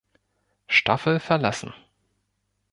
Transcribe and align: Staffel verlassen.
Staffel 0.65 1.19
verlassen. 1.19 1.75